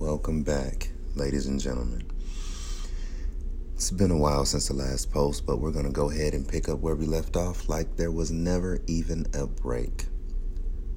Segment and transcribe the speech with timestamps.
[0.00, 2.02] Welcome back, ladies and gentlemen.
[3.76, 6.46] It's been a while since the last post, but we're going to go ahead and
[6.46, 10.06] pick up where we left off like there was never even a break.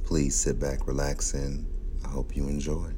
[0.03, 1.67] Please sit back, relax, and
[2.03, 2.89] I hope you enjoy.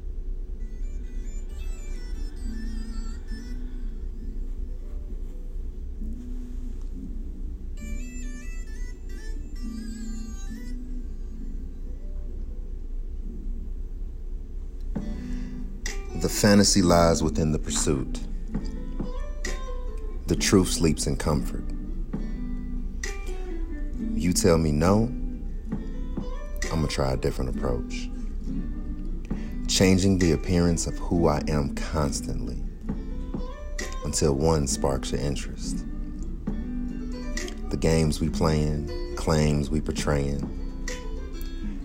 [16.20, 18.20] The fantasy lies within the pursuit.
[20.26, 21.64] The truth sleeps in comfort.
[24.12, 25.04] You tell me no,
[26.64, 28.10] I'm gonna try a different approach.
[29.66, 32.62] Changing the appearance of who I am constantly
[34.04, 35.86] until one sparks your interest.
[37.70, 40.86] The games we playing, claims we portraying,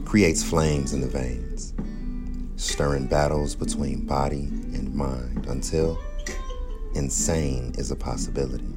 [0.03, 1.73] creates flames in the veins
[2.65, 6.01] stirring battles between body and mind until
[6.95, 8.73] insane is a possibility.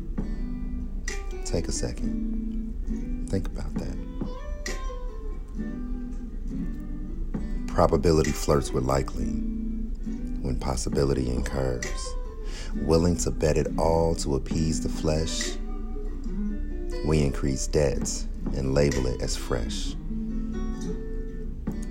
[1.44, 3.27] Take a second.
[3.31, 3.97] Think about that.
[7.66, 12.14] Probability flirts with likely when possibility incurs.
[12.75, 15.56] Willing to bet it all to appease the flesh,
[17.06, 19.94] we increase debts and label it as fresh.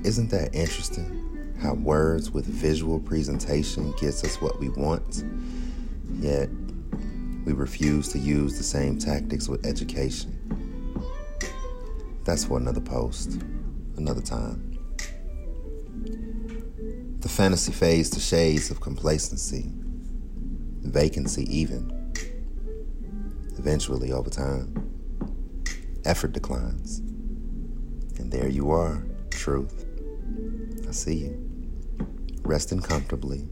[0.03, 1.16] Isn't that interesting?
[1.61, 5.23] How words with visual presentation gets us what we want,
[6.19, 6.49] yet
[7.45, 10.33] we refuse to use the same tactics with education.
[12.25, 13.41] That's for another post,
[13.95, 14.77] another time.
[17.21, 19.71] The fantasy fades to shades of complacency,
[20.81, 21.93] vacancy, even.
[23.57, 24.91] Eventually, over time,
[26.05, 26.99] effort declines.
[28.19, 29.85] And there you are, truth.
[30.87, 31.46] I see you
[32.47, 33.47] resting comfortably,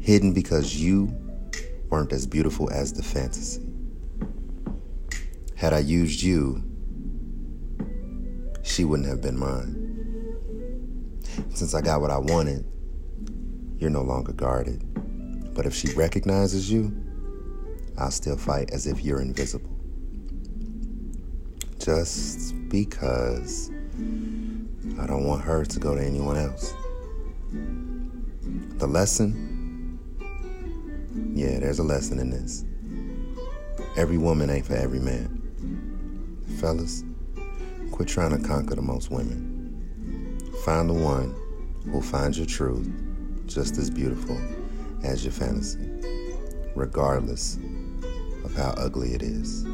[0.00, 1.14] hidden because you
[1.90, 3.62] weren't as beautiful as the fantasy.
[5.54, 6.64] Had I used you,
[8.62, 9.78] she wouldn't have been mine.
[11.54, 12.64] Since I got what I wanted,
[13.78, 14.82] you're no longer guarded.
[15.54, 16.96] But if she recognizes you,
[17.98, 19.70] I'll still fight as if you're invisible.
[21.78, 23.70] Just because
[24.98, 26.74] I don't want her to go to anyone else.
[28.78, 29.98] The lesson?
[31.34, 32.64] Yeah, there's a lesson in this.
[33.96, 35.38] Every woman ain't for every man.
[36.58, 37.04] Fellas,
[37.90, 40.50] quit trying to conquer the most women.
[40.64, 41.34] Find the one
[41.84, 42.90] who'll find your truth
[43.46, 44.40] just as beautiful
[45.04, 45.78] as your fantasy,
[46.74, 47.58] regardless
[48.44, 49.64] of how ugly it is.